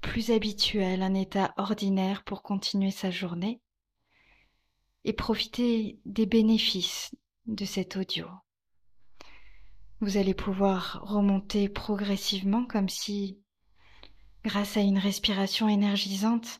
[0.00, 3.60] plus habituel, un état ordinaire pour continuer sa journée
[5.04, 7.14] et profiter des bénéfices
[7.46, 8.26] de cet audio.
[10.00, 13.38] Vous allez pouvoir remonter progressivement comme si,
[14.42, 16.58] grâce à une respiration énergisante,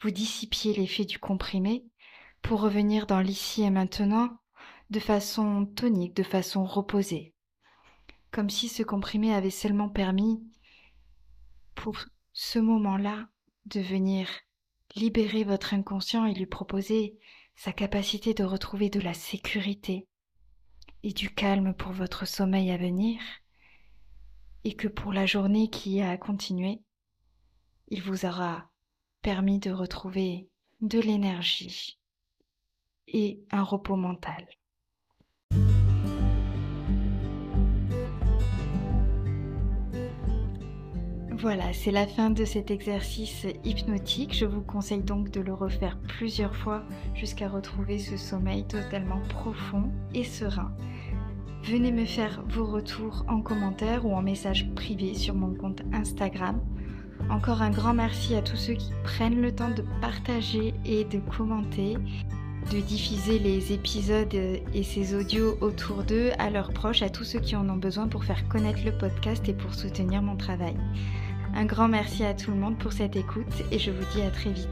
[0.00, 1.84] vous dissipiez l'effet du comprimé
[2.42, 4.36] pour revenir dans l'ici et maintenant
[4.90, 7.31] de façon tonique, de façon reposée,
[8.32, 10.42] comme si ce comprimé avait seulement permis
[11.74, 11.96] pour
[12.32, 13.28] ce moment-là
[13.66, 14.28] de venir
[14.96, 17.18] libérer votre inconscient et lui proposer
[17.54, 20.08] sa capacité de retrouver de la sécurité
[21.02, 23.20] et du calme pour votre sommeil à venir,
[24.64, 26.80] et que pour la journée qui a continué,
[27.88, 28.70] il vous aura
[29.20, 30.48] permis de retrouver
[30.80, 31.98] de l'énergie
[33.08, 34.46] et un repos mental.
[41.42, 44.32] Voilà, c'est la fin de cet exercice hypnotique.
[44.32, 46.84] Je vous conseille donc de le refaire plusieurs fois
[47.16, 50.70] jusqu'à retrouver ce sommeil totalement profond et serein.
[51.64, 56.60] Venez me faire vos retours en commentaire ou en message privé sur mon compte Instagram.
[57.28, 61.18] Encore un grand merci à tous ceux qui prennent le temps de partager et de
[61.18, 61.96] commenter,
[62.70, 67.40] de diffuser les épisodes et ces audios autour d'eux à leurs proches, à tous ceux
[67.40, 70.76] qui en ont besoin pour faire connaître le podcast et pour soutenir mon travail.
[71.54, 74.30] Un grand merci à tout le monde pour cette écoute et je vous dis à
[74.30, 74.66] très vite.